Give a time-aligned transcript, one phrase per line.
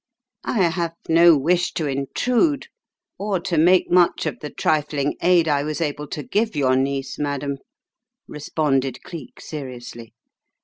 [0.45, 2.69] "I have no wish to intrude
[3.19, 7.19] or to make much of the trifling aid I was able to give your niece,
[7.19, 7.59] Madam,"
[8.27, 10.15] responded Cleek seriously.